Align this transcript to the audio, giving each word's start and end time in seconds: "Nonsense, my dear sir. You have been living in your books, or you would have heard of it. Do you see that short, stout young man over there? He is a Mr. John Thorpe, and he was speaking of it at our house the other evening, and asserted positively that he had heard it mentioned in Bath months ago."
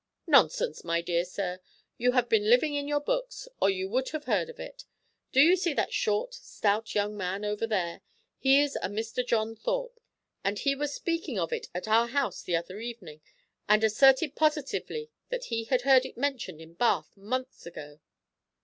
"Nonsense, 0.25 0.83
my 0.83 0.99
dear 0.99 1.23
sir. 1.23 1.59
You 1.99 2.13
have 2.13 2.27
been 2.27 2.49
living 2.49 2.73
in 2.73 2.87
your 2.87 2.99
books, 2.99 3.47
or 3.61 3.69
you 3.69 3.87
would 3.89 4.09
have 4.09 4.23
heard 4.23 4.49
of 4.49 4.59
it. 4.59 4.85
Do 5.31 5.39
you 5.39 5.55
see 5.55 5.73
that 5.75 5.93
short, 5.93 6.33
stout 6.33 6.95
young 6.95 7.15
man 7.15 7.45
over 7.45 7.67
there? 7.67 8.01
He 8.39 8.59
is 8.63 8.75
a 8.77 8.89
Mr. 8.89 9.23
John 9.23 9.55
Thorpe, 9.55 9.99
and 10.43 10.57
he 10.57 10.73
was 10.73 10.91
speaking 10.91 11.37
of 11.37 11.53
it 11.53 11.67
at 11.75 11.87
our 11.87 12.07
house 12.07 12.41
the 12.41 12.55
other 12.55 12.79
evening, 12.79 13.21
and 13.69 13.83
asserted 13.83 14.33
positively 14.35 15.11
that 15.29 15.45
he 15.53 15.65
had 15.65 15.83
heard 15.83 16.03
it 16.03 16.17
mentioned 16.17 16.61
in 16.61 16.73
Bath 16.73 17.15
months 17.15 17.67
ago." 17.67 17.99